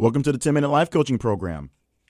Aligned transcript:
Welcome 0.00 0.22
to 0.22 0.32
the 0.32 0.38
10 0.38 0.54
Minute 0.54 0.70
Life 0.70 0.88
Coaching 0.88 1.18
Program. 1.18 1.68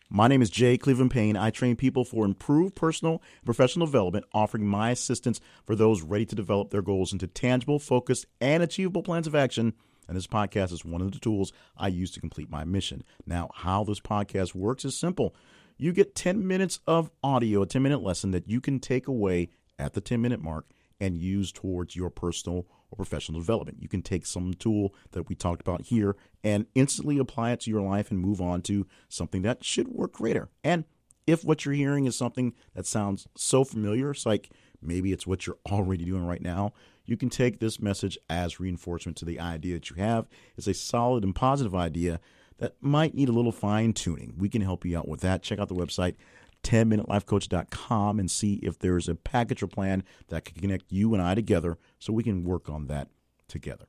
My 0.09 0.29
name 0.29 0.43
is 0.43 0.49
Jay 0.49 0.79
Cleveland 0.79 1.11
Payne. 1.11 1.37
I 1.37 1.51
train 1.51 1.75
people 1.75 2.05
for 2.05 2.25
improved 2.25 2.77
personal 2.77 3.15
and 3.15 3.45
professional 3.45 3.85
development, 3.85 4.27
offering 4.33 4.65
my 4.65 4.93
assistance 4.93 5.41
for 5.67 5.75
those 5.75 6.01
ready 6.01 6.25
to 6.27 6.37
develop 6.37 6.71
their 6.71 6.83
goals 6.83 7.13
into 7.13 7.27
tangible, 7.27 7.81
focused, 7.81 8.27
and 8.41 8.63
achievable 8.63 9.03
plans 9.03 9.27
of 9.27 9.35
action. 9.35 9.73
And 10.07 10.17
this 10.17 10.29
podcast 10.29 10.71
is 10.71 10.85
one 10.85 11.01
of 11.01 11.11
the 11.11 11.19
tools 11.19 11.53
I 11.77 11.89
use 11.89 12.13
to 12.13 12.21
complete 12.21 12.49
my 12.49 12.63
mission. 12.63 13.03
Now, 13.27 13.51
how 13.53 13.83
this 13.83 13.99
podcast 13.99 14.55
works 14.55 14.85
is 14.85 14.97
simple. 14.97 15.35
You 15.77 15.93
get 15.93 16.15
10 16.15 16.47
minutes 16.47 16.79
of 16.87 17.11
audio, 17.25 17.63
a 17.63 17.67
10 17.67 17.83
minute 17.83 18.05
lesson 18.05 18.31
that 18.31 18.49
you 18.49 18.61
can 18.61 18.79
take 18.79 19.09
away 19.09 19.49
at 19.81 19.95
the 19.95 20.01
10 20.01 20.23
minute 20.23 20.41
mark 20.41 20.67
and 21.01 21.19
use 21.19 21.51
towards 21.51 21.97
your 21.97 22.11
personal 22.11 22.69
or 22.91 22.97
professional 22.97 23.41
development. 23.41 23.79
You 23.81 23.89
can 23.89 24.03
take 24.03 24.27
some 24.27 24.55
tool 24.55 24.95
that 25.13 25.29
we 25.29 25.35
talked 25.35 25.61
about 25.61 25.83
here 25.83 26.17
and 26.43 26.67
instantly 26.75 27.19
apply 27.19 27.53
it 27.53 27.61
to 27.61 27.71
your 27.71 27.83
life 27.83 28.11
and 28.11 28.21
move 28.21 28.41
on 28.41 28.63
to 28.63 28.87
something 29.09 29.43
that 29.43 29.65
should 29.65 29.89
work 29.89 30.13
greater. 30.13 30.49
And 30.65 30.85
if 31.27 31.45
what 31.45 31.65
you're 31.65 31.75
hearing 31.75 32.07
is 32.07 32.17
something 32.17 32.55
that 32.75 32.87
sounds 32.87 33.29
so 33.37 33.65
familiar, 33.65 34.11
it's 34.11 34.27
like 34.27 34.51
maybe 34.83 35.13
it's 35.13 35.27
what 35.27 35.47
you're 35.47 35.59
already 35.71 36.05
doing 36.05 36.27
right 36.27 36.43
now, 36.43 36.73
you 37.05 37.17
can 37.17 37.31
take 37.31 37.59
this 37.59 37.81
message 37.81 38.19
as 38.29 38.61
reinforcement 38.61 39.17
to 39.19 39.25
the 39.25 39.41
idea 39.41 39.75
that 39.75 39.91
you 39.91 39.97
have. 39.97 40.29
It's 40.57 40.67
a 40.67 40.75
solid 40.75 41.25
and 41.25 41.35
positive 41.35 41.75
idea 41.75 42.21
that 42.59 42.77
might 42.81 43.15
need 43.15 43.29
a 43.29 43.33
little 43.33 43.53
fine 43.53 43.93
tuning. 43.93 44.35
We 44.37 44.49
can 44.49 44.61
help 44.61 44.85
you 44.85 44.97
out 44.97 45.09
with 45.09 45.21
that. 45.21 45.43
Check 45.43 45.59
out 45.59 45.69
the 45.69 45.75
website 45.75 46.15
10minutelifecoach.com 46.63 48.19
and 48.19 48.31
see 48.31 48.55
if 48.63 48.79
there's 48.79 49.09
a 49.09 49.15
package 49.15 49.63
or 49.63 49.67
plan 49.67 50.03
that 50.29 50.45
can 50.45 50.61
connect 50.61 50.93
you 50.93 51.15
and 51.15 51.23
I 51.23 51.35
together 51.35 51.79
so 51.99 52.13
we 52.13 52.23
can 52.23 52.45
work 52.45 52.69
on 52.69 52.87
that 52.89 53.09
together. 53.49 53.87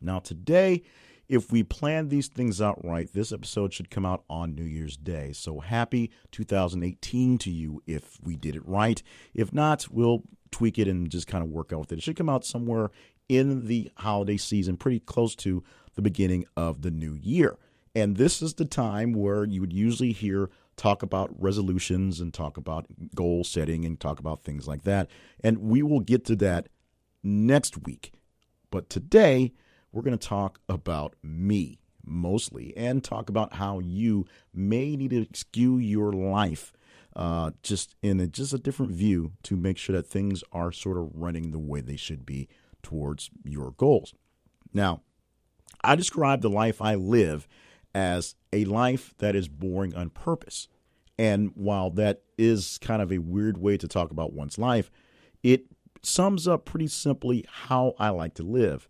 Now, 0.00 0.18
today, 0.18 0.82
if 1.28 1.50
we 1.50 1.62
plan 1.62 2.08
these 2.08 2.28
things 2.28 2.60
out 2.60 2.84
right, 2.84 3.12
this 3.12 3.32
episode 3.32 3.72
should 3.72 3.90
come 3.90 4.06
out 4.06 4.24
on 4.30 4.54
New 4.54 4.64
Year's 4.64 4.96
Day. 4.96 5.32
So 5.32 5.60
happy 5.60 6.10
2018 6.32 7.38
to 7.38 7.50
you 7.50 7.82
if 7.86 8.18
we 8.22 8.36
did 8.36 8.54
it 8.54 8.66
right. 8.66 9.02
If 9.34 9.52
not, 9.52 9.88
we'll 9.90 10.22
tweak 10.52 10.78
it 10.78 10.88
and 10.88 11.10
just 11.10 11.26
kind 11.26 11.42
of 11.42 11.50
work 11.50 11.72
out 11.72 11.80
with 11.80 11.92
it. 11.92 11.98
It 11.98 12.02
should 12.02 12.16
come 12.16 12.28
out 12.28 12.44
somewhere 12.44 12.90
in 13.28 13.66
the 13.66 13.90
holiday 13.96 14.36
season, 14.36 14.76
pretty 14.76 15.00
close 15.00 15.34
to 15.36 15.64
the 15.94 16.02
beginning 16.02 16.44
of 16.56 16.82
the 16.82 16.90
new 16.90 17.14
year. 17.14 17.58
And 17.94 18.16
this 18.16 18.42
is 18.42 18.54
the 18.54 18.64
time 18.64 19.12
where 19.12 19.44
you 19.44 19.60
would 19.60 19.72
usually 19.72 20.12
hear 20.12 20.50
talk 20.76 21.02
about 21.02 21.30
resolutions 21.40 22.20
and 22.20 22.32
talk 22.32 22.56
about 22.56 22.86
goal 23.14 23.44
setting 23.44 23.84
and 23.84 23.98
talk 23.98 24.18
about 24.18 24.44
things 24.44 24.68
like 24.68 24.82
that. 24.82 25.08
And 25.42 25.58
we 25.58 25.82
will 25.82 26.00
get 26.00 26.24
to 26.26 26.36
that 26.36 26.68
next 27.22 27.84
week. 27.84 28.12
But 28.70 28.90
today, 28.90 29.52
we're 29.92 30.02
going 30.02 30.18
to 30.18 30.28
talk 30.28 30.60
about 30.68 31.14
me 31.22 31.78
mostly 32.04 32.76
and 32.76 33.02
talk 33.02 33.28
about 33.28 33.54
how 33.54 33.80
you 33.80 34.26
may 34.54 34.96
need 34.96 35.10
to 35.10 35.26
skew 35.32 35.78
your 35.78 36.12
life 36.12 36.72
uh, 37.16 37.50
just 37.62 37.94
in 38.02 38.20
a, 38.20 38.26
just 38.26 38.52
a 38.52 38.58
different 38.58 38.92
view 38.92 39.32
to 39.42 39.56
make 39.56 39.78
sure 39.78 39.96
that 39.96 40.06
things 40.06 40.44
are 40.52 40.70
sort 40.70 40.98
of 40.98 41.10
running 41.14 41.50
the 41.50 41.58
way 41.58 41.80
they 41.80 41.96
should 41.96 42.26
be 42.26 42.48
towards 42.82 43.30
your 43.42 43.72
goals. 43.72 44.14
Now, 44.72 45.00
I 45.82 45.96
describe 45.96 46.42
the 46.42 46.50
life 46.50 46.82
I 46.82 46.94
live 46.94 47.48
as 47.96 48.34
a 48.52 48.66
life 48.66 49.14
that 49.18 49.34
is 49.34 49.48
boring 49.48 49.94
on 49.96 50.10
purpose. 50.10 50.68
And 51.18 51.50
while 51.54 51.88
that 51.92 52.20
is 52.36 52.76
kind 52.82 53.00
of 53.00 53.10
a 53.10 53.18
weird 53.18 53.56
way 53.56 53.78
to 53.78 53.88
talk 53.88 54.10
about 54.10 54.34
one's 54.34 54.58
life, 54.58 54.90
it 55.42 55.64
sums 56.02 56.46
up 56.46 56.66
pretty 56.66 56.88
simply 56.88 57.46
how 57.50 57.94
I 57.98 58.10
like 58.10 58.34
to 58.34 58.42
live. 58.42 58.86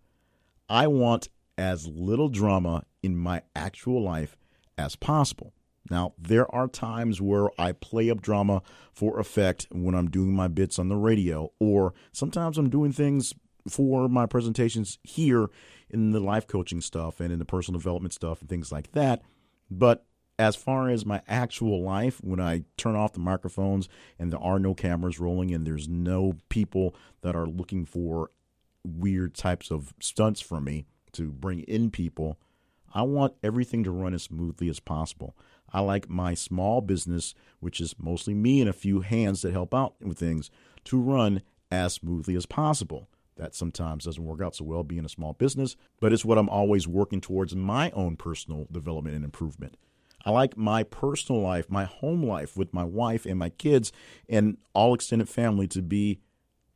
I 0.69 0.89
want 0.89 1.29
as 1.57 1.87
little 1.87 2.29
drama 2.29 2.83
in 3.01 3.17
my 3.17 3.43
actual 3.55 4.03
life 4.03 4.37
as 4.77 4.97
possible. 4.97 5.55
Now, 5.89 6.15
there 6.19 6.53
are 6.53 6.67
times 6.67 7.23
where 7.23 7.49
I 7.61 7.71
play 7.71 8.11
up 8.11 8.21
drama 8.21 8.61
for 8.93 9.21
effect 9.21 9.69
when 9.71 9.95
I'm 9.95 10.11
doing 10.11 10.35
my 10.35 10.49
bits 10.49 10.81
on 10.81 10.89
the 10.89 10.97
radio, 10.97 11.53
or 11.61 11.95
sometimes 12.11 12.59
I'm 12.59 12.71
doing 12.71 12.91
things 12.91 13.33
for 13.69 14.09
my 14.09 14.27
presentations 14.27 14.99
here 15.03 15.49
in 15.91 16.13
the 16.13 16.21
life 16.21 16.47
coaching 16.47 16.81
stuff 16.81 17.21
and 17.21 17.33
in 17.33 17.39
the 17.39 17.45
personal 17.45 17.79
development 17.79 18.13
stuff 18.13 18.41
and 18.41 18.49
things 18.49 18.73
like 18.73 18.93
that. 18.93 19.23
But 19.71 20.05
as 20.39 20.57
far 20.57 20.91
as 20.91 21.07
my 21.07 21.23
actual 21.27 21.83
life, 21.83 22.21
when 22.23 22.41
I 22.41 22.65
turn 22.77 22.95
off 22.95 23.13
the 23.13 23.21
microphones 23.21 23.89
and 24.19 24.33
there 24.33 24.43
are 24.43 24.59
no 24.59 24.75
cameras 24.75 25.19
rolling 25.19 25.53
and 25.53 25.67
there's 25.67 25.89
no 25.89 26.35
people 26.49 26.95
that 27.23 27.35
are 27.35 27.47
looking 27.47 27.87
for 27.87 28.31
weird 28.85 29.35
types 29.35 29.71
of 29.71 29.95
stunts 30.01 30.41
from 30.41 30.65
me 30.65 30.87
to 31.13 31.31
bring 31.31 31.61
in 31.61 31.91
people, 31.91 32.39
I 32.95 33.03
want 33.03 33.35
everything 33.43 33.83
to 33.85 33.91
run 33.91 34.15
as 34.15 34.25
smoothly 34.25 34.69
as 34.69 34.81
possible. 34.81 35.37
I 35.73 35.81
like 35.81 36.09
my 36.09 36.35
small 36.35 36.81
business, 36.81 37.35
which 37.61 37.81
is 37.81 37.95
mostly 37.99 38.35
me 38.35 38.61
and 38.61 38.71
a 38.71 38.75
few 38.75 39.01
hands 39.01 39.43
that 39.43 39.53
help 39.53 39.75
out 39.75 39.95
with 40.01 40.19
things, 40.19 40.51
to 40.85 41.01
run 41.01 41.43
as 41.71 41.95
smoothly 41.95 42.37
as 42.37 42.47
possible. 42.47 43.09
That 43.37 43.55
sometimes 43.55 44.05
doesn't 44.05 44.25
work 44.25 44.41
out 44.41 44.57
so 44.57 44.65
well 44.65 44.83
being 44.83 45.05
a 45.05 45.11
small 45.11 45.35
business, 45.35 45.77
but 46.01 46.13
it's 46.13 46.25
what 46.25 46.39
I'm 46.39 46.49
always 46.49 46.89
working 46.89 47.21
towards 47.21 47.55
my 47.55 47.91
own 47.91 48.17
personal 48.17 48.67
development 48.71 49.15
and 49.17 49.25
improvement. 49.25 49.77
I 50.25 50.31
like 50.31 50.57
my 50.57 50.83
personal 50.83 51.41
life, 51.41 51.71
my 51.71 51.85
home 51.85 52.25
life 52.25 52.57
with 52.57 52.75
my 52.75 52.83
wife 52.83 53.27
and 53.27 53.39
my 53.39 53.51
kids 53.51 53.93
and 54.29 54.57
all 54.75 54.95
extended 54.95 55.29
family 55.29 55.69
to 55.69 55.83
be 55.83 56.19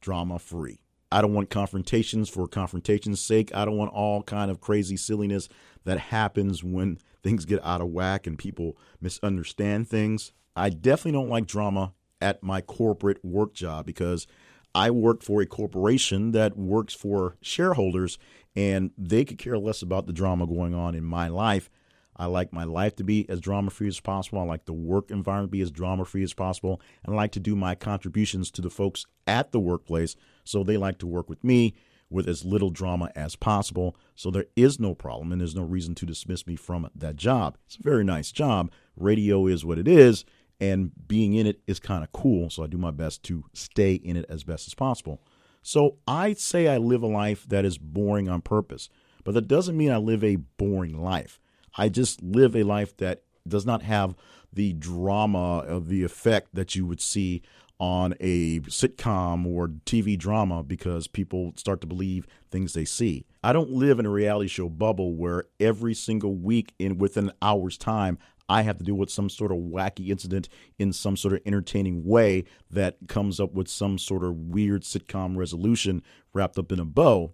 drama 0.01 0.39
free. 0.39 0.81
I 1.11 1.21
don't 1.21 1.35
want 1.35 1.51
confrontations 1.51 2.29
for 2.29 2.47
confrontation's 2.47 3.21
sake. 3.21 3.51
I 3.53 3.65
don't 3.65 3.77
want 3.77 3.93
all 3.93 4.23
kind 4.23 4.51
of 4.51 4.61
crazy 4.61 4.97
silliness 4.97 5.49
that 5.85 5.99
happens 5.99 6.63
when 6.63 6.99
things 7.25 7.45
get 7.45 7.65
out 7.65 7.81
of 7.81 7.89
whack 7.89 8.27
and 8.27 8.39
people 8.39 8.77
misunderstand 9.01 9.89
things. 9.89 10.33
I 10.55 10.71
definitely 10.71 11.13
don't 11.13 11.29
like 11.29 11.47
drama 11.47 11.95
at 12.21 12.43
my 12.43 12.61
corporate 12.61 13.25
work 13.25 13.53
job 13.55 13.87
because 13.87 14.27
I 14.75 14.91
work 14.91 15.23
for 15.23 15.43
a 15.43 15.47
corporation 15.47 16.33
that 16.33 16.57
works 16.57 16.95
for 16.95 17.37
shareholders 17.41 18.19
and 18.55 18.91
they 18.97 19.25
could 19.25 19.39
care 19.39 19.59
less 19.59 19.83
about 19.83 20.07
the 20.07 20.13
drama 20.13 20.47
going 20.47 20.75
on 20.75 20.95
in 20.95 21.05
my 21.05 21.29
life. 21.29 21.71
I 22.17 22.27
like 22.27 22.53
my 22.53 22.65
life 22.65 22.97
to 22.97 23.05
be 23.05 23.29
as 23.31 23.41
drama 23.41 23.71
free 23.71 23.89
as 23.89 23.99
possible. 23.99 24.41
I 24.41 24.45
like 24.45 24.67
the 24.67 24.73
work 24.73 25.11
environment 25.11 25.51
to 25.51 25.57
be 25.57 25.63
as 25.63 25.71
drama 25.71 26.05
free 26.05 26.23
as 26.23 26.35
possible. 26.35 26.81
And 27.03 27.15
I 27.15 27.17
like 27.17 27.33
to 27.33 27.41
do 27.41 27.57
my 27.57 27.75
contributions 27.75 28.51
to 28.53 28.63
the 28.63 28.71
folks 28.71 29.07
at 29.27 29.53
the 29.53 29.61
workplace 29.61 30.17
so 30.45 30.63
they 30.63 30.77
like 30.77 30.99
to 30.99 31.07
work 31.07 31.31
with 31.31 31.43
me 31.43 31.75
with 32.11 32.29
as 32.29 32.45
little 32.45 32.71
drama 32.71 33.11
as 33.15 33.37
possible. 33.37 33.97
So 34.15 34.31
there 34.31 34.47
is 34.57 34.79
no 34.79 34.95
problem 34.95 35.33
and 35.33 35.41
there's 35.41 35.55
no 35.55 35.63
reason 35.63 35.95
to 35.97 36.07
dismiss 36.07 36.47
me 36.47 36.57
from 36.57 36.91
that 36.95 37.17
job. 37.17 37.57
It's 37.67 37.77
a 37.77 37.83
very 37.83 38.05
nice 38.05 38.33
job. 38.33 38.71
Radio 38.97 39.47
is 39.47 39.65
what 39.65 39.79
it 39.79 39.89
is 39.89 40.25
and 40.61 40.93
being 41.09 41.35
in 41.35 41.47
it 41.47 41.61
is 41.67 41.81
kind 41.81 42.05
of 42.05 42.13
cool. 42.13 42.51
So 42.51 42.63
I 42.63 42.67
do 42.67 42.79
my 42.79 42.91
best 42.91 43.23
to 43.25 43.45
stay 43.55 43.95
in 43.95 44.17
it 44.17 44.27
as 44.29 44.45
best 44.45 44.67
as 44.67 44.75
possible. 44.75 45.23
So 45.63 45.97
I 46.07 46.35
say 46.35 46.69
I 46.69 46.79
live 46.79 47.03
a 47.03 47.07
life 47.07 47.47
that 47.49 47.65
is 47.65 47.79
boring 47.79 48.29
on 48.29 48.41
purpose, 48.41 48.89
but 49.25 49.35
that 49.35 49.49
doesn't 49.49 49.77
mean 49.77 49.91
I 49.91 49.97
live 49.99 50.25
a 50.25 50.37
boring 50.37 51.03
life. 51.03 51.41
I 51.77 51.89
just 51.89 52.23
live 52.23 52.57
a 52.57 52.63
life 52.63 52.97
that 52.99 53.23
does 53.47 53.67
not 53.67 53.83
have 53.83 54.15
the 54.53 54.73
drama 54.73 55.59
of 55.59 55.89
the 55.89 56.03
effect 56.03 56.55
that 56.55 56.75
you 56.75 56.87
would 56.87 57.01
see 57.01 57.43
on 57.79 58.15
a 58.21 58.61
sitcom 58.61 59.47
or 59.47 59.69
TV 59.87 60.19
drama 60.19 60.63
because 60.63 61.07
people 61.07 61.53
start 61.57 61.81
to 61.81 61.87
believe 61.87 62.27
things 62.51 62.75
they 62.75 62.85
see. 62.85 63.25
I 63.43 63.55
don't 63.55 63.71
live 63.71 63.99
in 63.99 64.05
a 64.05 64.11
reality 64.11 64.49
show 64.49 64.69
bubble 64.69 65.15
where 65.15 65.45
every 65.59 65.95
single 65.95 66.35
week 66.35 66.75
in 66.79 66.99
within 66.99 67.31
an 67.31 67.35
hour's 67.41 67.79
time 67.79 68.19
I 68.51 68.63
have 68.63 68.79
to 68.79 68.85
deal 68.85 68.97
with 68.97 69.11
some 69.11 69.31
sort 69.31 69.53
of 69.53 69.59
wacky 69.59 70.09
incident 70.09 70.49
in 70.77 70.93
some 70.93 71.17
sort 71.17 71.35
of 71.35 71.41
entertaining 71.47 72.05
way 72.05 72.43
that 72.69 72.97
comes 73.07 73.39
up 73.39 73.53
with 73.55 73.69
some 73.69 73.97
sort 73.97 74.25
of 74.25 74.35
weird 74.37 74.83
sitcom 74.83 75.37
resolution 75.37 76.03
wrapped 76.35 76.59
up 76.59 76.73
in 76.73 76.81
a 76.81 76.85
bow. 76.85 77.33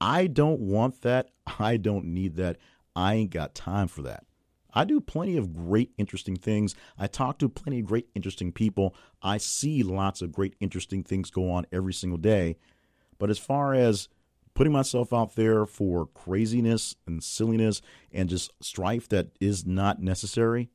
I 0.00 0.28
don't 0.28 0.60
want 0.60 1.02
that. 1.02 1.28
I 1.58 1.76
don't 1.76 2.06
need 2.06 2.36
that. 2.36 2.56
I 2.96 3.12
ain't 3.14 3.30
got 3.30 3.54
time 3.54 3.88
for 3.88 4.00
that. 4.02 4.24
I 4.72 4.86
do 4.86 5.02
plenty 5.02 5.36
of 5.36 5.52
great, 5.52 5.92
interesting 5.98 6.36
things. 6.36 6.74
I 6.98 7.08
talk 7.08 7.38
to 7.40 7.48
plenty 7.50 7.80
of 7.80 7.86
great, 7.86 8.08
interesting 8.14 8.52
people. 8.52 8.96
I 9.20 9.36
see 9.36 9.82
lots 9.82 10.22
of 10.22 10.32
great, 10.32 10.56
interesting 10.60 11.02
things 11.02 11.30
go 11.30 11.50
on 11.50 11.66
every 11.70 11.92
single 11.92 12.16
day. 12.16 12.56
But 13.18 13.28
as 13.28 13.38
far 13.38 13.74
as 13.74 14.08
putting 14.54 14.72
myself 14.72 15.12
out 15.12 15.34
there 15.34 15.66
for 15.66 16.06
craziness 16.06 16.96
and 17.06 17.22
silliness 17.22 17.80
and 18.12 18.28
just 18.28 18.52
strife 18.60 19.08
that 19.08 19.28
is 19.40 19.66
not 19.66 20.02
necessary, 20.02 20.70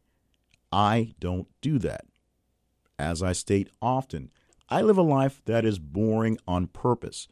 I 0.72 1.14
don't 1.20 1.48
do 1.62 1.80
that. 1.80 2.06
As 3.00 3.22
I 3.22 3.34
state 3.34 3.70
often, 3.82 4.32
I 4.70 4.82
live 4.82 4.98
a 4.98 5.04
life 5.04 5.42
that 5.46 5.64
is 5.66 5.80
boring 5.80 6.38
on 6.48 6.68
purpose. 6.68 7.28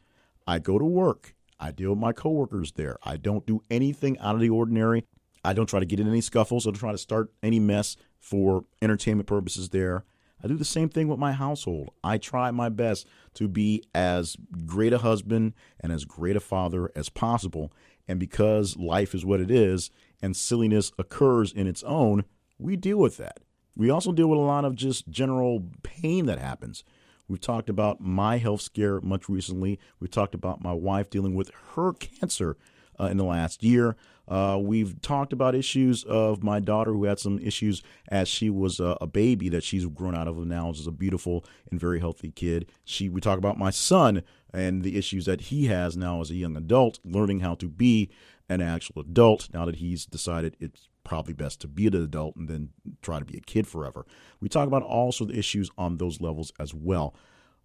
I 0.48 0.60
go 0.60 0.78
to 0.78 0.86
work. 0.86 1.36
I 1.60 1.72
deal 1.72 1.92
with 1.92 2.00
my 2.00 2.14
coworkers 2.14 2.74
there. 2.74 2.98
I 3.04 3.18
don't 3.18 3.46
do 3.46 3.64
anything 3.70 4.18
out 4.20 4.36
of 4.36 4.42
the 4.42 4.50
ordinary. 4.50 5.06
I 5.44 5.54
don't 5.54 5.68
try 5.68 5.80
to 5.80 5.86
get 5.86 6.00
in 6.00 6.08
any 6.08 6.22
scuffles. 6.22 6.66
I 6.66 6.72
don't 6.72 6.80
try 6.80 6.92
to 6.92 6.98
start 6.98 7.32
any 7.42 7.60
mess 7.60 7.98
for 8.20 8.66
entertainment 8.82 9.28
purposes 9.28 9.70
there. 9.70 10.06
I 10.46 10.48
do 10.48 10.56
the 10.58 10.64
same 10.64 10.90
thing 10.90 11.08
with 11.08 11.18
my 11.18 11.34
household. 11.34 11.90
I 12.04 12.20
try 12.20 12.52
my 12.52 12.70
best 12.70 13.08
to 13.34 13.48
be 13.48 13.84
as 13.96 14.38
great 14.68 14.94
a 14.94 15.00
husband 15.00 15.54
and 15.80 15.92
as 15.92 16.06
great 16.06 16.36
a 16.36 16.40
father 16.40 16.92
as 16.96 17.10
possible. 17.10 17.74
And 18.08 18.20
because 18.20 18.78
life 18.78 19.16
is 19.16 19.26
what 19.26 19.42
it 19.42 19.50
is, 19.50 19.90
and 20.22 20.38
silliness 20.38 20.92
occurs 21.00 21.52
in 21.52 21.66
its 21.66 21.82
own, 21.82 22.26
we 22.60 22.76
deal 22.76 23.00
with 23.00 23.18
that. 23.18 23.40
We 23.76 23.90
also 23.90 24.12
deal 24.12 24.28
with 24.28 24.38
a 24.38 24.44
lot 24.44 24.66
of 24.66 24.76
just 24.76 25.10
general 25.10 25.64
pain 25.82 26.28
that 26.28 26.38
happens. 26.38 26.84
We've 27.28 27.42
talked 27.42 27.68
about 27.68 28.00
my 28.00 28.38
health 28.38 28.62
scare 28.62 29.02
much 29.02 29.28
recently. 29.28 29.80
We've 30.00 30.12
talked 30.12 30.36
about 30.36 30.64
my 30.64 30.74
wife 30.74 31.10
dealing 31.10 31.34
with 31.34 31.50
her 31.74 31.92
cancer 31.94 32.56
uh, 33.00 33.06
in 33.06 33.18
the 33.18 33.24
last 33.24 33.64
year. 33.64 33.96
Uh, 34.28 34.60
we've 34.62 35.02
talked 35.02 35.34
about 35.34 35.56
issues 35.56 36.04
of 36.04 36.44
my 36.44 36.60
daughter 36.60 36.92
who 36.92 37.04
had 37.06 37.20
some 37.20 37.40
issues 37.40 37.82
as 38.10 38.28
she 38.28 38.50
was 38.50 38.80
a, 38.80 38.98
a 39.02 39.08
baby 39.08 39.50
that 39.50 39.64
she's 39.64 39.86
grown 39.86 40.16
out 40.16 40.28
of 40.28 40.38
now 40.46 40.70
is 40.72 40.88
a 40.88 40.92
beautiful 40.92 41.46
and 41.70 41.80
very 41.80 42.00
healthy 42.00 42.32
kid. 42.32 42.70
She 42.84 43.10
we 43.10 43.22
talk 43.22 43.38
about 43.38 43.58
my 43.58 43.70
son 43.70 44.24
and 44.54 44.84
the 44.84 44.98
issues 44.98 45.26
that 45.26 45.42
he 45.42 45.68
has 45.68 45.96
now 45.96 46.22
as 46.22 46.32
a 46.32 46.36
young 46.36 46.56
adult, 46.58 47.00
learning 47.04 47.42
how 47.42 47.56
to 47.56 47.68
be 47.68 48.10
an 48.50 48.62
actual 48.62 49.02
adult 49.02 49.50
now 49.54 49.66
that 49.66 49.78
he's 49.78 50.06
decided 50.06 50.56
it's 50.60 50.88
probably 51.04 51.34
best 51.34 51.62
to 51.62 51.68
be 51.68 51.88
an 51.88 51.96
adult 51.96 52.36
and 52.36 52.48
then 52.50 52.70
try 53.02 53.20
to 53.20 53.26
be 53.26 53.38
a 53.38 53.42
kid 53.42 53.68
forever. 53.68 54.06
We 54.40 54.50
talk 54.50 54.68
about 54.68 54.84
also 54.84 55.26
the 55.26 55.38
issues 55.38 55.70
on 55.78 55.98
those 55.98 56.20
levels 56.20 56.52
as 56.60 56.74
well. 56.74 57.16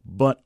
But 0.05 0.43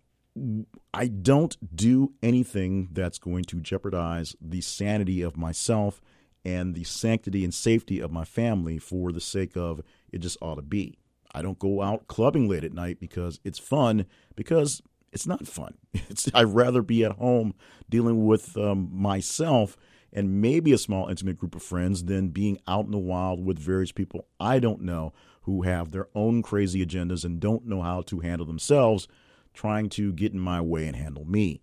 I 0.92 1.06
don't 1.06 1.56
do 1.76 2.12
anything 2.22 2.88
that's 2.92 3.18
going 3.18 3.44
to 3.44 3.60
jeopardize 3.60 4.34
the 4.40 4.60
sanity 4.60 5.22
of 5.22 5.36
myself 5.36 6.00
and 6.44 6.74
the 6.74 6.84
sanctity 6.84 7.44
and 7.44 7.54
safety 7.54 8.00
of 8.00 8.10
my 8.10 8.24
family 8.24 8.78
for 8.78 9.12
the 9.12 9.20
sake 9.20 9.56
of 9.56 9.80
it 10.12 10.18
just 10.18 10.38
ought 10.42 10.56
to 10.56 10.62
be. 10.62 10.98
I 11.34 11.42
don't 11.42 11.58
go 11.58 11.82
out 11.82 12.06
clubbing 12.06 12.48
late 12.48 12.64
at 12.64 12.72
night 12.72 13.00
because 13.00 13.40
it's 13.44 13.58
fun, 13.58 14.06
because 14.36 14.82
it's 15.12 15.26
not 15.26 15.46
fun. 15.46 15.74
It's, 16.10 16.28
I'd 16.34 16.54
rather 16.54 16.82
be 16.82 17.04
at 17.04 17.12
home 17.12 17.54
dealing 17.88 18.26
with 18.26 18.56
um, 18.56 18.88
myself 18.92 19.76
and 20.12 20.40
maybe 20.40 20.72
a 20.72 20.78
small 20.78 21.08
intimate 21.08 21.38
group 21.38 21.54
of 21.54 21.62
friends 21.62 22.04
than 22.04 22.28
being 22.28 22.58
out 22.68 22.84
in 22.84 22.90
the 22.92 22.98
wild 22.98 23.44
with 23.44 23.58
various 23.58 23.90
people 23.90 24.26
I 24.38 24.58
don't 24.58 24.82
know 24.82 25.12
who 25.42 25.62
have 25.62 25.90
their 25.90 26.08
own 26.14 26.42
crazy 26.42 26.84
agendas 26.84 27.24
and 27.24 27.40
don't 27.40 27.66
know 27.66 27.82
how 27.82 28.02
to 28.02 28.20
handle 28.20 28.46
themselves 28.46 29.08
trying 29.54 29.88
to 29.88 30.12
get 30.12 30.32
in 30.32 30.38
my 30.38 30.60
way 30.60 30.86
and 30.86 30.96
handle 30.96 31.24
me. 31.24 31.62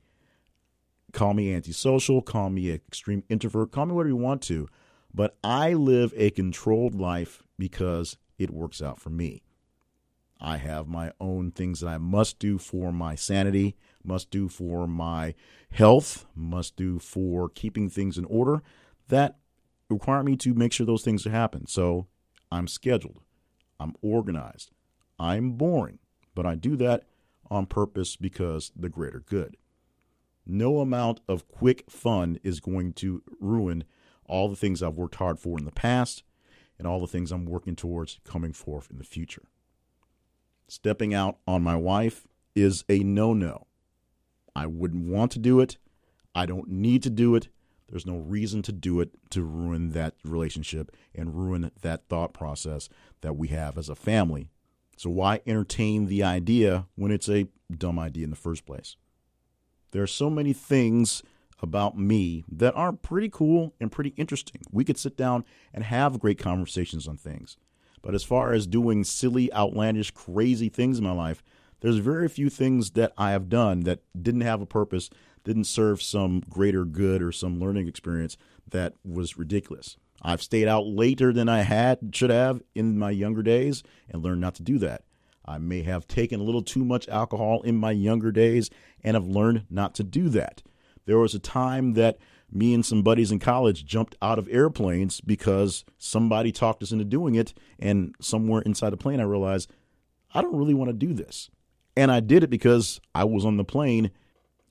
Call 1.12 1.34
me 1.34 1.54
antisocial, 1.54 2.22
call 2.22 2.50
me 2.50 2.70
an 2.70 2.76
extreme 2.88 3.24
introvert, 3.30 3.72
call 3.72 3.86
me 3.86 3.94
whatever 3.94 4.10
you 4.10 4.16
want 4.16 4.42
to, 4.44 4.68
but 5.14 5.38
I 5.44 5.74
live 5.74 6.14
a 6.16 6.30
controlled 6.32 6.96
life 6.96 7.44
because 7.60 8.18
it 8.38 8.50
works 8.50 8.82
out 8.82 9.00
for 9.00 9.10
me. 9.10 9.44
I 10.40 10.58
have 10.58 10.88
my 10.88 11.12
own 11.20 11.52
things 11.52 11.82
that 11.82 11.88
I 11.88 11.98
must 12.00 12.40
do 12.40 12.58
for 12.58 12.92
my 12.92 13.14
sanity, 13.16 13.76
must 14.04 14.32
do 14.32 14.50
for 14.50 14.88
my 14.88 15.36
health, 15.70 16.26
must 16.34 16.76
do 16.76 16.98
for 16.98 17.50
keeping 17.50 17.90
things 17.90 18.18
in 18.18 18.26
order 18.26 18.64
that 19.10 19.38
require 19.90 20.24
me 20.24 20.36
to 20.38 20.54
make 20.54 20.74
sure 20.74 20.86
those 20.86 21.04
things 21.04 21.26
happen. 21.26 21.68
So 21.68 22.08
I'm 22.52 22.68
scheduled, 22.68 23.20
I'm 23.80 23.94
organized, 24.02 24.72
I'm 25.20 25.52
boring, 25.52 26.00
but 26.34 26.46
I 26.46 26.56
do 26.56 26.76
that 26.78 27.04
on 27.52 27.68
purpose 27.68 28.16
because 28.16 28.72
the 28.76 28.90
greater 28.90 29.20
good. 29.20 29.58
No 30.48 30.80
amount 30.80 31.20
of 31.28 31.48
quick 31.48 31.84
fun 31.90 32.40
is 32.44 32.60
going 32.60 32.94
to 32.94 33.22
ruin 33.40 33.84
all 34.26 34.50
the 34.50 34.56
things 34.56 34.82
I've 34.82 34.96
worked 34.96 35.16
hard 35.16 35.38
for 35.38 35.60
in 35.60 35.66
the 35.66 35.72
past 35.72 36.24
and 36.80 36.88
all 36.88 37.00
the 37.00 37.08
things 37.08 37.32
I'm 37.32 37.46
working 37.46 37.76
towards 37.76 38.20
coming 38.24 38.54
forth 38.54 38.90
in 38.90 38.98
the 38.98 39.04
future. 39.04 39.44
Stepping 40.68 41.14
out 41.14 41.38
on 41.46 41.62
my 41.62 41.76
wife 41.76 42.26
is 42.56 42.86
a 42.90 43.00
no 43.00 43.34
no. 43.34 43.68
I 44.56 44.66
wouldn't 44.66 45.08
want 45.08 45.32
to 45.34 45.40
do 45.40 45.60
it. 45.60 45.78
I 46.34 46.46
don't 46.46 46.70
need 46.70 47.04
to 47.04 47.10
do 47.10 47.36
it. 47.36 47.50
There's 47.90 48.06
no 48.06 48.18
reason 48.18 48.62
to 48.64 48.72
do 48.72 49.02
it 49.02 49.10
to 49.32 49.44
ruin 49.44 49.90
that 49.90 50.16
relationship 50.24 50.96
and 51.14 51.36
ruin 51.36 51.72
that 51.82 52.08
thought 52.08 52.34
process 52.34 52.88
that 53.20 53.36
we 53.36 53.50
have 53.50 53.78
as 53.78 53.90
a 53.90 53.96
family 53.96 54.50
so 55.02 55.10
why 55.10 55.42
entertain 55.48 56.06
the 56.06 56.22
idea 56.22 56.86
when 56.94 57.12
it's 57.12 57.28
a 57.28 57.48
dumb 57.76 57.98
idea 57.98 58.24
in 58.24 58.30
the 58.30 58.36
first 58.36 58.68
place? 58.68 58.98
There 59.94 60.04
are 60.04 60.08
so 60.08 60.30
many 60.30 60.54
things 60.54 61.24
about 61.60 61.98
me 61.98 62.44
that 62.52 62.76
are 62.76 62.94
pretty 62.94 63.28
cool 63.28 63.74
and 63.80 63.92
pretty 63.92 64.14
interesting. 64.16 64.62
We 64.72 64.86
could 64.86 65.00
sit 65.00 65.18
down 65.18 65.44
and 65.74 65.84
have 65.84 66.20
great 66.20 66.38
conversations 66.38 67.08
on 67.08 67.18
things. 67.18 67.58
But 68.04 68.14
as 68.14 68.24
far 68.24 68.54
as 68.54 68.68
doing 68.68 69.04
silly, 69.04 69.52
outlandish, 69.52 70.12
crazy 70.12 70.70
things 70.70 71.00
in 71.00 71.04
my 71.04 71.14
life, 71.14 71.42
there's 71.80 71.98
very 71.98 72.28
few 72.28 72.52
things 72.52 72.92
that 72.92 73.12
I 73.18 73.32
have 73.32 73.50
done 73.50 73.80
that 73.86 74.04
didn't 74.22 74.42
have 74.42 74.62
a 74.62 74.68
purpose, 74.68 75.10
didn't 75.44 75.64
serve 75.64 76.00
some 76.00 76.44
greater 76.48 76.86
good 76.86 77.24
or 77.24 77.32
some 77.32 77.60
learning 77.60 77.88
experience 77.88 78.38
that 78.70 78.94
was 79.04 79.36
ridiculous. 79.36 79.98
I've 80.22 80.42
stayed 80.42 80.68
out 80.68 80.86
later 80.86 81.34
than 81.34 81.50
I 81.50 81.62
had 81.62 82.00
should 82.14 82.30
have 82.30 82.62
in 82.76 82.98
my 82.98 83.10
younger 83.12 83.42
days 83.42 83.84
and 84.10 84.24
learned 84.24 84.42
not 84.42 84.56
to 84.56 84.64
do 84.64 84.78
that. 84.80 85.04
I 85.46 85.58
may 85.58 85.82
have 85.84 86.08
taken 86.08 86.40
a 86.40 86.44
little 86.44 86.62
too 86.62 86.86
much 86.86 87.10
alcohol 87.10 87.62
in 87.64 87.76
my 87.76 87.92
younger 87.92 88.32
days 88.32 88.70
and 89.04 89.16
have 89.16 89.26
learned 89.26 89.66
not 89.70 89.96
to 89.96 90.04
do 90.04 90.30
that. 90.30 90.62
There 91.06 91.18
was 91.18 91.34
a 91.34 91.40
time 91.40 91.94
that 91.94 92.20
me 92.52 92.74
and 92.74 92.86
some 92.86 93.02
buddies 93.02 93.32
in 93.32 93.40
college 93.40 93.86
jumped 93.86 94.16
out 94.22 94.38
of 94.38 94.48
airplanes 94.52 95.22
because 95.22 95.84
somebody 95.98 96.52
talked 96.52 96.84
us 96.84 96.92
into 96.92 97.06
doing 97.06 97.36
it. 97.36 97.54
And 97.80 98.14
somewhere 98.22 98.62
inside 98.62 98.92
the 98.92 98.98
plane, 98.98 99.20
I 99.20 99.24
realized 99.24 99.72
I 100.34 100.42
don't 100.42 100.56
really 100.56 100.74
want 100.74 100.90
to 100.90 100.94
do 100.94 101.14
this. 101.14 101.50
And 101.96 102.12
I 102.12 102.20
did 102.20 102.44
it 102.44 102.50
because 102.50 103.02
I 103.16 103.24
was 103.24 103.46
on 103.46 103.58
the 103.58 103.64
plane. 103.64 104.12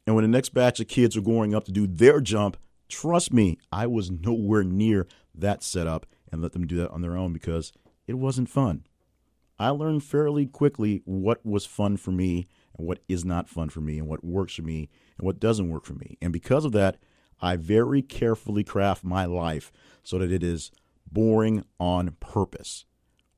And 0.06 0.14
when 0.14 0.22
the 0.22 0.28
next 0.28 0.50
batch 0.50 0.80
of 0.80 0.88
kids 0.88 1.16
were 1.16 1.22
going 1.22 1.54
up 1.54 1.64
to 1.64 1.72
do 1.72 1.86
their 1.86 2.20
jump, 2.20 2.56
trust 2.88 3.32
me, 3.32 3.58
I 3.72 3.86
was 3.86 4.10
nowhere 4.10 4.64
near 4.64 5.06
that 5.40 5.62
setup 5.62 6.06
and 6.30 6.40
let 6.40 6.52
them 6.52 6.66
do 6.66 6.76
that 6.76 6.90
on 6.90 7.02
their 7.02 7.16
own 7.16 7.32
because 7.32 7.72
it 8.06 8.14
wasn't 8.14 8.48
fun. 8.48 8.84
I 9.58 9.68
learned 9.70 10.02
fairly 10.04 10.46
quickly 10.46 11.02
what 11.04 11.44
was 11.44 11.66
fun 11.66 11.98
for 11.98 12.12
me 12.12 12.48
and 12.76 12.86
what 12.86 13.00
is 13.08 13.24
not 13.24 13.48
fun 13.48 13.68
for 13.68 13.80
me 13.80 13.98
and 13.98 14.08
what 14.08 14.24
works 14.24 14.54
for 14.54 14.62
me 14.62 14.88
and 15.18 15.26
what 15.26 15.38
doesn't 15.38 15.68
work 15.68 15.84
for 15.84 15.94
me. 15.94 16.16
And 16.22 16.32
because 16.32 16.64
of 16.64 16.72
that, 16.72 16.96
I 17.40 17.56
very 17.56 18.02
carefully 18.02 18.64
craft 18.64 19.04
my 19.04 19.26
life 19.26 19.70
so 20.02 20.18
that 20.18 20.32
it 20.32 20.42
is 20.42 20.70
boring 21.10 21.64
on 21.78 22.16
purpose, 22.20 22.86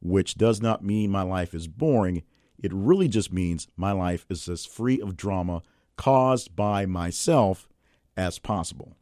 which 0.00 0.36
does 0.36 0.60
not 0.60 0.84
mean 0.84 1.10
my 1.10 1.22
life 1.22 1.54
is 1.54 1.66
boring. 1.66 2.22
It 2.56 2.72
really 2.72 3.08
just 3.08 3.32
means 3.32 3.66
my 3.76 3.92
life 3.92 4.26
is 4.30 4.48
as 4.48 4.64
free 4.64 5.00
of 5.00 5.16
drama 5.16 5.62
caused 5.96 6.54
by 6.54 6.86
myself 6.86 7.68
as 8.16 8.38
possible. 8.38 8.96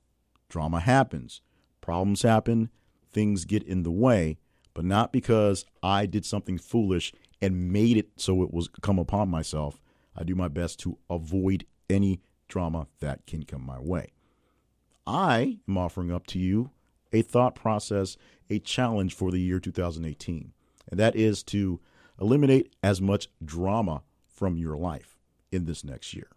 Drama 0.49 0.81
happens, 0.81 1.43
problems 1.81 2.23
happen, 2.23 2.71
things 3.13 3.45
get 3.45 3.63
in 3.63 3.83
the 3.83 3.91
way, 3.91 4.39
but 4.75 4.85
not 4.85 5.13
because 5.13 5.65
I 5.83 6.07
did 6.07 6.25
something 6.25 6.59
foolish 6.59 7.13
and 7.41 7.73
made 7.73 7.97
it 7.97 8.11
so 8.17 8.43
it 8.43 8.53
was 8.53 8.69
come 8.81 8.99
upon 8.99 9.29
myself. 9.29 9.81
I 10.17 10.25
do 10.25 10.35
my 10.35 10.49
best 10.49 10.79
to 10.81 10.99
avoid 11.09 11.67
any 11.89 12.21
drama 12.49 12.87
that 13.01 13.27
can 13.27 13.45
come 13.45 13.65
my 13.65 13.81
way. 13.81 14.13
I 15.07 15.59
am 15.69 15.79
offering 15.79 16.13
up 16.13 16.27
to 16.29 16.39
you 16.39 16.71
a 17.13 17.23
thought 17.23 17.55
process, 17.55 18.17
a 18.49 18.59
challenge 18.59 19.15
for 19.15 19.31
the 19.31 19.41
year 19.41 19.59
2018, 19.59 20.53
and 20.89 21.01
that 21.01 21.17
is 21.17 21.43
to 21.45 21.81
eliminate 22.21 22.73
as 22.83 23.01
much 23.01 23.29
drama 23.45 24.03
from 24.27 24.57
your 24.57 24.77
life 24.77 25.17
in 25.51 25.65
this 25.65 25.83
next 25.83 26.15
year. 26.15 26.29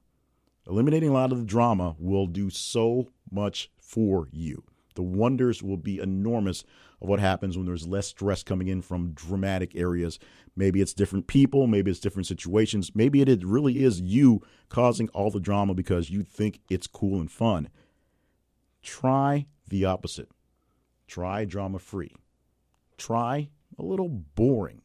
Eliminating 0.67 1.09
a 1.09 1.13
lot 1.13 1.31
of 1.31 1.39
the 1.39 1.45
drama 1.45 1.95
will 1.99 2.25
do 2.25 2.49
so 2.49 3.09
much 3.29 3.69
for 3.79 4.27
you 4.31 4.63
the 4.95 5.03
wonders 5.03 5.61
will 5.63 5.77
be 5.77 5.99
enormous 5.99 6.63
of 7.01 7.09
what 7.09 7.19
happens 7.19 7.57
when 7.57 7.65
there's 7.65 7.87
less 7.87 8.07
stress 8.07 8.43
coming 8.43 8.67
in 8.67 8.81
from 8.81 9.11
dramatic 9.11 9.75
areas. 9.75 10.19
Maybe 10.55 10.81
it's 10.81 10.93
different 10.93 11.27
people, 11.27 11.67
maybe 11.67 11.91
it's 11.91 11.99
different 11.99 12.27
situations, 12.27 12.91
maybe 12.95 13.21
it 13.21 13.43
really 13.43 13.83
is 13.83 14.01
you 14.01 14.41
causing 14.69 15.09
all 15.09 15.31
the 15.31 15.39
drama 15.39 15.73
because 15.73 16.09
you 16.09 16.23
think 16.23 16.59
it's 16.69 16.87
cool 16.87 17.19
and 17.19 17.31
fun. 17.31 17.69
Try 18.81 19.47
the 19.67 19.85
opposite. 19.85 20.29
Try 21.07 21.45
drama 21.45 21.79
free. 21.79 22.13
Try 22.97 23.49
a 23.77 23.83
little 23.83 24.09
boring. 24.09 24.81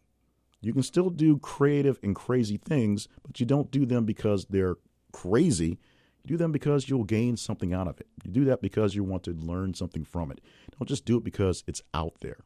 You 0.60 0.72
can 0.72 0.82
still 0.82 1.10
do 1.10 1.38
creative 1.38 1.98
and 2.02 2.14
crazy 2.14 2.56
things, 2.56 3.08
but 3.26 3.38
you 3.38 3.46
don't 3.46 3.70
do 3.70 3.86
them 3.86 4.04
because 4.04 4.46
they're 4.46 4.76
crazy. 5.12 5.78
You 6.25 6.28
do 6.28 6.37
them 6.37 6.52
because 6.52 6.88
you'll 6.88 7.04
gain 7.04 7.37
something 7.37 7.72
out 7.72 7.88
of 7.88 8.00
it. 8.00 8.06
You 8.25 8.30
do 8.30 8.44
that 8.46 8.60
because 8.60 8.94
you 8.94 9.04
want 9.04 9.22
to 9.25 9.32
learn 9.32 9.75
something 9.75 10.04
from 10.04 10.30
it. 10.30 10.40
Don't 10.78 10.88
just 10.88 11.04
do 11.04 11.16
it 11.16 11.25
because 11.25 11.64
it's 11.66 11.82
out 11.94 12.14
there. 12.20 12.38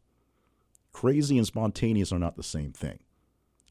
Crazy 0.93 1.39
and 1.39 1.47
spontaneous 1.47 2.13
are 2.13 2.19
not 2.19 2.37
the 2.37 2.43
same 2.43 2.73
thing. 2.73 3.01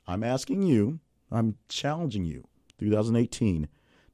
I'm 0.08 0.24
asking 0.24 0.64
you, 0.64 1.00
I'm 1.32 1.58
challenging 1.70 2.26
you, 2.26 2.48
2018, 2.80 3.68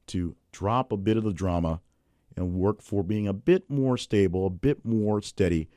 to 0.08 0.36
drop 0.52 0.92
a 0.92 0.96
bit 0.96 1.16
of 1.16 1.24
the 1.24 1.32
drama 1.32 1.80
and 2.36 2.54
work 2.54 2.82
for 2.82 3.02
being 3.02 3.26
a 3.26 3.32
bit 3.32 3.68
more 3.68 3.96
stable, 3.96 4.46
a 4.46 4.50
bit 4.50 4.84
more 4.84 5.20
steady, 5.20 5.68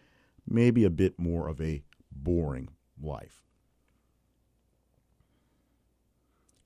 maybe 0.48 0.84
a 0.84 0.90
bit 0.90 1.18
more 1.18 1.48
of 1.48 1.60
a 1.60 1.84
boring 2.12 2.70
life. 3.02 3.42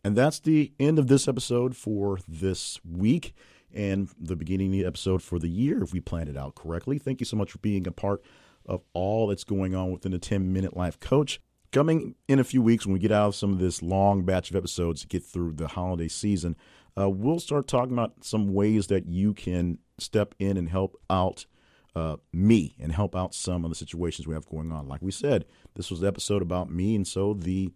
And 0.06 0.16
that's 0.16 0.40
the 0.40 0.72
end 0.80 1.00
of 1.00 1.08
this 1.08 1.28
episode 1.28 1.76
for 1.76 2.20
this 2.28 2.80
week 2.86 3.34
and 3.74 4.08
the 4.22 4.36
beginning 4.36 4.68
of 4.68 4.74
the 4.74 4.86
episode 4.86 5.24
for 5.24 5.40
the 5.40 5.50
year, 5.50 5.82
if 5.82 5.94
we 5.94 6.00
planned 6.00 6.30
it 6.30 6.38
out 6.38 6.54
correctly. 6.54 7.00
Thank 7.00 7.22
you 7.22 7.26
so 7.26 7.36
much 7.36 7.52
for 7.52 7.58
being 7.58 7.88
a 7.88 7.92
part 7.92 8.22
of 8.68 8.84
all 8.94 9.26
that's 9.26 9.44
going 9.44 9.74
on 9.74 9.92
within 9.92 10.12
the 10.12 10.20
10 10.20 10.54
Minute 10.54 10.78
Life 10.78 11.00
Coach. 11.00 11.42
Coming 11.72 12.14
in 12.28 12.38
a 12.38 12.44
few 12.44 12.62
weeks, 12.62 12.86
when 12.86 12.94
we 12.94 13.00
get 13.00 13.12
out 13.12 13.30
of 13.30 13.36
some 13.36 13.52
of 13.52 13.58
this 13.58 13.82
long 13.82 14.22
batch 14.22 14.52
of 14.52 14.56
episodes 14.56 15.02
to 15.02 15.08
get 15.08 15.24
through 15.24 15.54
the 15.54 15.70
holiday 15.70 16.08
season, 16.08 16.56
uh, 16.96 17.10
we'll 17.10 17.40
start 17.40 17.68
talking 17.68 17.94
about 17.94 18.24
some 18.24 18.54
ways 18.54 18.86
that 18.86 19.08
you 19.08 19.34
can 19.34 19.80
step 19.98 20.36
in 20.38 20.56
and 20.56 20.70
help 20.70 21.02
out 21.10 21.48
uh, 21.96 22.18
me 22.32 22.76
and 22.80 22.92
help 22.92 23.16
out 23.16 23.34
some 23.34 23.66
of 23.66 23.72
the 23.72 23.76
situations 23.76 24.28
we 24.28 24.36
have 24.36 24.46
going 24.46 24.72
on. 24.72 24.88
Like 24.88 25.02
we 25.02 25.12
said, 25.12 25.46
this 25.74 25.90
was 25.90 26.02
the 26.02 26.08
episode 26.08 26.44
about 26.44 26.70
me, 26.70 26.94
and 26.94 27.08
so 27.08 27.34
the 27.34 27.72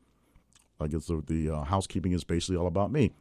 I 0.79 0.87
guess 0.87 1.07
the, 1.07 1.21
the 1.25 1.49
uh, 1.49 1.63
housekeeping 1.63 2.11
is 2.11 2.23
basically 2.23 2.57
all 2.57 2.67
about 2.67 2.91
me. 2.91 3.11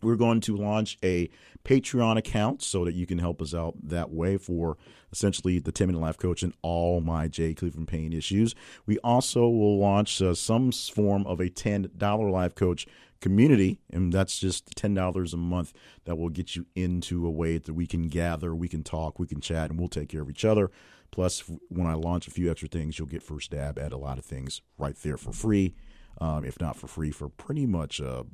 We're 0.00 0.16
going 0.16 0.40
to 0.42 0.56
launch 0.56 0.96
a 1.02 1.28
Patreon 1.64 2.18
account 2.18 2.62
so 2.62 2.84
that 2.84 2.94
you 2.94 3.04
can 3.04 3.18
help 3.18 3.42
us 3.42 3.52
out 3.52 3.74
that 3.82 4.10
way 4.10 4.36
for 4.36 4.76
essentially 5.12 5.58
the 5.58 5.72
10 5.72 5.88
minute 5.88 6.00
life 6.00 6.16
coach 6.16 6.42
and 6.42 6.54
all 6.62 7.00
my 7.00 7.26
J. 7.26 7.52
Cleveland 7.52 7.88
Payne 7.88 8.12
issues. 8.12 8.54
We 8.86 8.98
also 8.98 9.48
will 9.48 9.78
launch 9.78 10.22
uh, 10.22 10.34
some 10.34 10.70
form 10.70 11.26
of 11.26 11.40
a 11.40 11.48
$10 11.48 12.30
life 12.30 12.54
coach 12.54 12.86
community, 13.20 13.80
and 13.92 14.12
that's 14.12 14.38
just 14.38 14.74
$10 14.76 15.32
a 15.32 15.36
month 15.36 15.72
that 16.04 16.16
will 16.16 16.28
get 16.28 16.54
you 16.54 16.66
into 16.74 17.26
a 17.26 17.30
way 17.30 17.58
that 17.58 17.74
we 17.74 17.86
can 17.86 18.08
gather, 18.08 18.54
we 18.54 18.68
can 18.68 18.84
talk, 18.84 19.18
we 19.18 19.26
can 19.26 19.40
chat, 19.40 19.70
and 19.70 19.78
we'll 19.78 19.88
take 19.88 20.08
care 20.08 20.22
of 20.22 20.30
each 20.30 20.44
other. 20.44 20.70
Plus, 21.10 21.42
when 21.68 21.86
I 21.86 21.94
launch 21.94 22.28
a 22.28 22.30
few 22.30 22.50
extra 22.50 22.68
things, 22.68 22.98
you'll 22.98 23.08
get 23.08 23.22
first 23.22 23.46
stab 23.46 23.78
at 23.78 23.92
a 23.92 23.96
lot 23.96 24.18
of 24.18 24.24
things 24.24 24.60
right 24.76 24.96
there 24.96 25.16
for 25.16 25.32
free, 25.32 25.74
um, 26.20 26.44
if 26.44 26.60
not 26.60 26.76
for 26.76 26.86
free, 26.86 27.10
for 27.10 27.28
pretty 27.28 27.66
much 27.66 28.00
uh, 28.00 28.24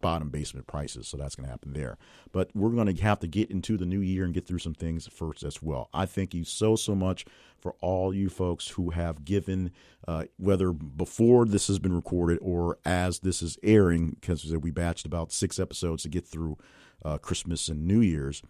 bottom 0.00 0.30
basement 0.30 0.66
prices. 0.66 1.08
So 1.08 1.16
that's 1.16 1.36
going 1.36 1.46
to 1.46 1.50
happen 1.50 1.72
there. 1.72 1.98
But 2.32 2.50
we're 2.54 2.70
going 2.70 2.94
to 2.94 3.02
have 3.02 3.20
to 3.20 3.26
get 3.26 3.50
into 3.50 3.76
the 3.76 3.86
new 3.86 4.00
year 4.00 4.24
and 4.24 4.34
get 4.34 4.46
through 4.46 4.58
some 4.58 4.74
things 4.74 5.06
first 5.06 5.42
as 5.42 5.62
well. 5.62 5.88
I 5.92 6.06
thank 6.06 6.34
you 6.34 6.44
so, 6.44 6.76
so 6.76 6.94
much 6.94 7.24
for 7.58 7.74
all 7.80 8.14
you 8.14 8.28
folks 8.30 8.68
who 8.68 8.90
have 8.90 9.24
given, 9.24 9.72
uh, 10.08 10.24
whether 10.38 10.72
before 10.72 11.44
this 11.44 11.68
has 11.68 11.78
been 11.78 11.92
recorded 11.92 12.38
or 12.40 12.78
as 12.84 13.20
this 13.20 13.42
is 13.42 13.58
airing, 13.62 14.16
because 14.20 14.44
we 14.56 14.72
batched 14.72 15.04
about 15.04 15.32
six 15.32 15.58
episodes 15.58 16.02
to 16.04 16.08
get 16.08 16.26
through 16.26 16.56
uh, 17.04 17.18
Christmas 17.18 17.68
and 17.68 17.86
New 17.86 18.00
Year's 18.00 18.42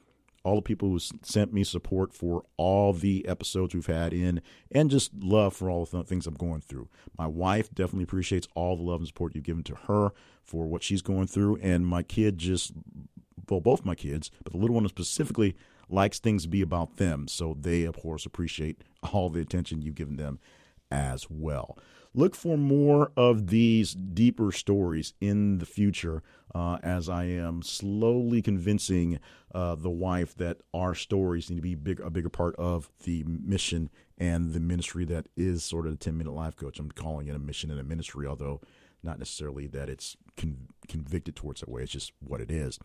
all 0.42 0.56
the 0.56 0.62
people 0.62 0.88
who 0.88 0.98
sent 0.98 1.52
me 1.52 1.64
support 1.64 2.12
for 2.14 2.44
all 2.56 2.92
the 2.92 3.26
episodes 3.28 3.74
we've 3.74 3.86
had 3.86 4.12
in, 4.12 4.40
and 4.70 4.90
just 4.90 5.12
love 5.14 5.54
for 5.54 5.68
all 5.68 5.84
the 5.84 6.04
things 6.04 6.26
I'm 6.26 6.34
going 6.34 6.60
through. 6.60 6.88
My 7.18 7.26
wife 7.26 7.72
definitely 7.74 8.04
appreciates 8.04 8.48
all 8.54 8.76
the 8.76 8.82
love 8.82 9.00
and 9.00 9.06
support 9.06 9.34
you've 9.34 9.44
given 9.44 9.64
to 9.64 9.74
her 9.74 10.12
for 10.42 10.66
what 10.66 10.82
she's 10.82 11.02
going 11.02 11.26
through, 11.26 11.56
and 11.56 11.86
my 11.86 12.02
kid 12.02 12.38
just, 12.38 12.72
well, 13.48 13.60
both 13.60 13.84
my 13.84 13.94
kids, 13.94 14.30
but 14.42 14.52
the 14.52 14.58
little 14.58 14.74
one 14.74 14.88
specifically 14.88 15.56
likes 15.88 16.18
things 16.18 16.44
to 16.44 16.48
be 16.48 16.62
about 16.62 16.96
them, 16.96 17.28
so 17.28 17.56
they 17.60 17.84
of 17.84 17.96
course 17.96 18.24
appreciate 18.24 18.82
all 19.12 19.28
the 19.28 19.40
attention 19.40 19.82
you've 19.82 19.94
given 19.94 20.16
them 20.16 20.38
as 20.90 21.28
well. 21.28 21.76
Look 22.12 22.34
for 22.34 22.58
more 22.58 23.12
of 23.16 23.48
these 23.48 23.94
deeper 23.94 24.50
stories 24.50 25.14
in 25.20 25.58
the 25.58 25.66
future 25.66 26.22
uh, 26.52 26.78
as 26.82 27.08
I 27.08 27.24
am 27.24 27.62
slowly 27.62 28.42
convincing 28.42 29.20
uh, 29.54 29.76
the 29.76 29.90
wife 29.90 30.34
that 30.36 30.58
our 30.74 30.94
stories 30.94 31.48
need 31.48 31.56
to 31.56 31.62
be 31.62 31.76
big, 31.76 32.00
a 32.00 32.10
bigger 32.10 32.28
part 32.28 32.56
of 32.56 32.90
the 33.04 33.22
mission 33.24 33.90
and 34.18 34.52
the 34.52 34.60
ministry 34.60 35.04
that 35.04 35.28
is 35.36 35.62
sort 35.62 35.86
of 35.86 35.92
the 35.92 35.98
10 35.98 36.18
minute 36.18 36.32
life 36.32 36.56
coach. 36.56 36.80
I'm 36.80 36.90
calling 36.90 37.28
it 37.28 37.36
a 37.36 37.38
mission 37.38 37.70
and 37.70 37.78
a 37.78 37.84
ministry, 37.84 38.26
although 38.26 38.60
not 39.04 39.20
necessarily 39.20 39.68
that 39.68 39.88
it's 39.88 40.16
con- 40.36 40.66
convicted 40.88 41.36
towards 41.36 41.60
that 41.60 41.70
way. 41.70 41.82
It's 41.82 41.92
just 41.92 42.12
what 42.18 42.40
it 42.40 42.50
is 42.50 42.80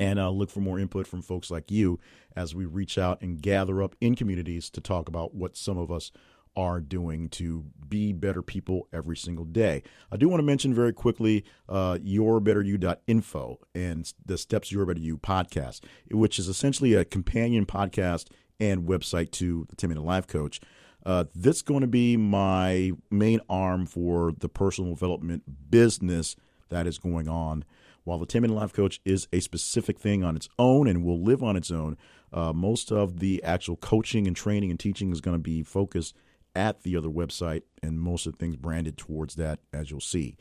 and 0.00 0.18
uh, 0.18 0.30
look 0.30 0.50
for 0.50 0.60
more 0.60 0.80
input 0.80 1.06
from 1.06 1.20
folks 1.20 1.50
like 1.50 1.70
you 1.70 2.00
as 2.34 2.54
we 2.54 2.64
reach 2.64 2.96
out 2.96 3.20
and 3.20 3.42
gather 3.42 3.82
up 3.82 3.94
in 4.00 4.16
communities 4.16 4.70
to 4.70 4.80
talk 4.80 5.08
about 5.08 5.34
what 5.34 5.56
some 5.56 5.76
of 5.76 5.92
us 5.92 6.10
are 6.56 6.80
doing 6.80 7.28
to 7.30 7.64
be 7.88 8.12
better 8.12 8.42
people 8.42 8.88
every 8.92 9.16
single 9.16 9.44
day. 9.44 9.82
I 10.10 10.16
do 10.16 10.28
want 10.28 10.40
to 10.40 10.46
mention 10.46 10.72
very 10.74 10.92
quickly 10.92 11.44
uh, 11.68 11.98
yourbetteryou.info 12.04 13.58
and 13.74 14.12
the 14.24 14.38
Steps 14.38 14.72
Your 14.72 14.86
Better 14.86 15.00
You 15.00 15.18
podcast, 15.18 15.80
which 16.10 16.38
is 16.38 16.48
essentially 16.48 16.94
a 16.94 17.04
companion 17.04 17.66
podcast 17.66 18.28
and 18.58 18.86
website 18.86 19.30
to 19.32 19.66
the 19.68 19.76
10 19.76 19.88
Minute 19.88 20.04
Life 20.04 20.26
Coach. 20.26 20.60
Uh, 21.04 21.24
this 21.34 21.56
is 21.56 21.62
going 21.62 21.80
to 21.80 21.86
be 21.86 22.16
my 22.16 22.92
main 23.10 23.40
arm 23.48 23.86
for 23.86 24.32
the 24.32 24.48
personal 24.48 24.94
development 24.94 25.70
business 25.70 26.36
that 26.68 26.86
is 26.86 26.98
going 26.98 27.28
on. 27.28 27.64
While 28.04 28.18
the 28.18 28.26
10 28.26 28.42
Minute 28.42 28.54
Life 28.54 28.72
Coach 28.72 29.00
is 29.04 29.28
a 29.32 29.40
specific 29.40 29.98
thing 29.98 30.24
on 30.24 30.36
its 30.36 30.48
own 30.58 30.86
and 30.86 31.04
will 31.04 31.22
live 31.22 31.42
on 31.42 31.56
its 31.56 31.70
own, 31.70 31.96
uh, 32.32 32.52
most 32.52 32.92
of 32.92 33.20
the 33.20 33.42
actual 33.42 33.76
coaching 33.76 34.26
and 34.26 34.36
training 34.36 34.70
and 34.70 34.78
teaching 34.78 35.10
is 35.12 35.20
going 35.20 35.34
to 35.34 35.42
be 35.42 35.62
focused 35.62 36.14
at 36.54 36.82
the 36.82 36.96
other 36.96 37.08
website, 37.08 37.62
and 37.82 38.00
most 38.00 38.26
of 38.26 38.32
the 38.32 38.38
things 38.38 38.56
branded 38.56 38.96
towards 38.96 39.36
that, 39.36 39.60
as 39.72 39.90
you'll 39.90 40.00
see. 40.00 40.36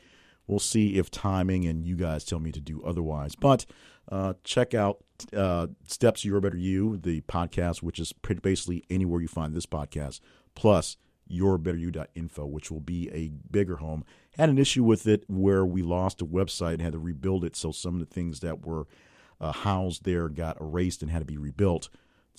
We'll 0.48 0.60
see 0.60 0.98
if 0.98 1.12
timing 1.12 1.66
and 1.66 1.86
you 1.86 1.96
guys 1.96 2.24
tell 2.24 2.40
me 2.40 2.52
to 2.52 2.60
do 2.60 2.82
otherwise. 2.84 3.36
But 3.36 3.66
uh, 4.12 4.34
check 4.44 4.74
out 4.74 5.04
uh, 5.32 5.68
Steps 5.88 6.26
Your 6.26 6.42
Better 6.42 6.58
You, 6.58 6.98
the 6.98 7.22
podcast, 7.22 7.84
which 7.84 8.00
is 8.00 8.14
basically 8.42 8.84
anywhere 8.90 9.22
you 9.22 9.28
find 9.28 9.54
this 9.54 9.68
podcast, 9.68 10.22
plus 10.56 10.98
yourbetteryou.info, 11.32 12.46
which 12.48 12.72
will 12.72 12.80
be 12.80 13.10
a 13.12 13.32
bigger 13.52 13.76
home. 13.76 14.04
Had 14.38 14.50
an 14.50 14.58
issue 14.58 14.84
with 14.84 15.06
it 15.06 15.24
where 15.28 15.64
we 15.64 15.84
lost 15.84 16.22
a 16.22 16.26
website 16.26 16.74
and 16.74 16.82
had 16.82 16.94
to 16.94 17.00
rebuild 17.00 17.46
it, 17.46 17.56
so 17.56 17.72
some 17.72 17.94
of 17.94 18.00
the 18.00 18.14
things 18.14 18.40
that 18.40 18.66
were 18.66 18.88
uh, 19.40 19.52
housed 19.52 20.04
there 20.04 20.30
got 20.30 20.60
erased 20.60 21.02
and 21.02 21.12
had 21.12 21.20
to 21.20 21.26
be 21.26 21.38
rebuilt. 21.38 21.90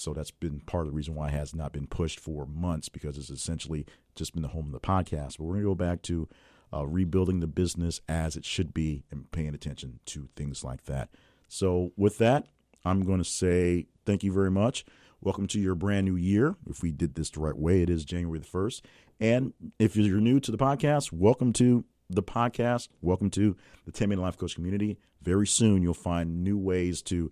So 0.00 0.14
that's 0.14 0.30
been 0.30 0.61
part 0.61 0.87
of 0.87 0.92
the 0.92 0.97
reason 0.97 1.14
why 1.14 1.28
it 1.28 1.35
has 1.35 1.54
not 1.54 1.75
been 1.75 1.87
pushed 1.87 2.19
for 2.19 2.47
months 2.47 2.88
because 2.88 3.19
it's 3.19 3.28
essentially 3.28 3.85
just 4.16 4.33
been 4.33 4.40
the 4.40 4.49
home 4.49 4.64
of 4.64 4.73
the 4.73 4.80
podcast. 4.80 5.37
But 5.37 5.45
we're 5.45 5.54
going 5.54 5.64
to 5.64 5.71
go 5.71 5.75
back 5.75 6.00
to 6.02 6.26
uh, 6.73 6.87
rebuilding 6.87 7.40
the 7.40 7.47
business 7.47 8.00
as 8.09 8.35
it 8.35 8.47
should 8.47 8.73
be 8.73 9.04
and 9.11 9.30
paying 9.30 9.54
attention 9.54 10.00
to 10.07 10.30
things 10.37 10.64
like 10.64 10.87
that. 10.87 11.11
So, 11.49 11.92
with 11.99 12.16
that, 12.16 12.47
I'm 12.83 13.04
going 13.04 13.19
to 13.19 13.25
say 13.25 13.88
thank 14.07 14.25
you 14.25 14.33
very 14.33 14.50
much. 14.50 14.87
Welcome 15.21 15.47
to 15.49 15.61
your 15.61 15.75
brand 15.75 16.07
new 16.07 16.16
year. 16.16 16.57
If 16.66 16.83
we 16.83 16.92
did 16.92 17.14
this 17.14 17.28
the 17.28 17.40
right 17.40 17.57
way, 17.57 17.83
it 17.83 17.90
is 17.90 18.07
January 18.07 18.38
the 18.38 18.47
1st. 18.47 18.80
And 19.21 19.52
if 19.78 19.97
you're 19.97 20.19
new 20.19 20.40
to 20.40 20.50
the 20.50 20.57
podcast, 20.57 21.12
welcome 21.12 21.52
to 21.54 21.85
the 22.09 22.23
podcast. 22.23 22.88
Welcome 23.02 23.28
to 23.30 23.54
the 23.85 23.92
10 23.92 24.09
Minute 24.09 24.23
Life 24.23 24.38
Coach 24.38 24.54
community. 24.54 24.99
Very 25.21 25.47
soon, 25.47 25.83
you'll 25.83 25.92
find 25.92 26.42
new 26.42 26.57
ways 26.57 27.02
to 27.02 27.30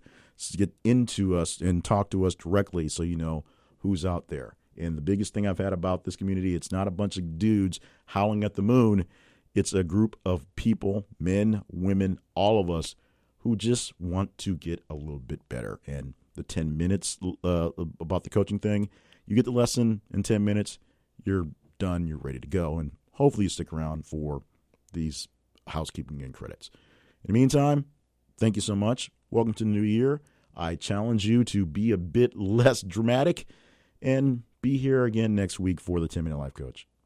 get 0.55 0.73
into 0.83 1.35
us 1.35 1.59
and 1.59 1.83
talk 1.83 2.09
to 2.11 2.25
us 2.25 2.35
directly 2.35 2.87
so 2.87 3.03
you 3.03 3.15
know 3.15 3.43
who's 3.79 4.05
out 4.05 4.27
there. 4.27 4.55
And 4.77 4.97
the 4.97 5.01
biggest 5.01 5.33
thing 5.33 5.45
I've 5.45 5.57
had 5.57 5.73
about 5.73 6.05
this 6.05 6.15
community, 6.15 6.55
it's 6.55 6.71
not 6.71 6.87
a 6.87 6.91
bunch 6.91 7.17
of 7.17 7.37
dudes 7.37 7.79
howling 8.07 8.43
at 8.43 8.55
the 8.55 8.61
moon. 8.61 9.05
It's 9.53 9.73
a 9.73 9.83
group 9.83 10.17
of 10.25 10.45
people, 10.55 11.05
men, 11.19 11.63
women, 11.69 12.19
all 12.35 12.61
of 12.61 12.69
us 12.69 12.95
who 13.39 13.55
just 13.55 13.99
want 13.99 14.37
to 14.37 14.55
get 14.55 14.83
a 14.89 14.95
little 14.95 15.19
bit 15.19 15.47
better. 15.49 15.79
And 15.85 16.13
the 16.35 16.43
10 16.43 16.77
minutes 16.77 17.17
uh, 17.43 17.71
about 17.99 18.23
the 18.23 18.29
coaching 18.29 18.59
thing, 18.59 18.89
you 19.25 19.35
get 19.35 19.45
the 19.45 19.51
lesson 19.51 20.01
in 20.13 20.23
10 20.23 20.43
minutes, 20.43 20.79
you're 21.25 21.47
done, 21.77 22.07
you're 22.07 22.17
ready 22.17 22.39
to 22.39 22.47
go. 22.47 22.79
And 22.79 22.91
hopefully 23.13 23.45
you 23.45 23.49
stick 23.49 23.73
around 23.73 24.05
for 24.05 24.43
these 24.93 25.27
housekeeping 25.67 26.21
and 26.21 26.33
credits. 26.33 26.69
In 27.23 27.33
the 27.33 27.33
meantime, 27.33 27.85
thank 28.39 28.55
you 28.55 28.61
so 28.61 28.75
much. 28.75 29.11
Welcome 29.29 29.53
to 29.55 29.63
the 29.63 29.69
new 29.69 29.81
year. 29.81 30.21
I 30.55 30.75
challenge 30.75 31.25
you 31.25 31.43
to 31.45 31.65
be 31.65 31.91
a 31.91 31.97
bit 31.97 32.35
less 32.39 32.81
dramatic 32.81 33.45
and 34.01 34.43
be 34.61 34.77
here 34.77 35.05
again 35.05 35.35
next 35.35 35.59
week 35.59 35.79
for 35.79 35.99
the 35.99 36.07
10 36.07 36.23
Minute 36.23 36.37
Life 36.37 36.53
Coach. 36.53 36.88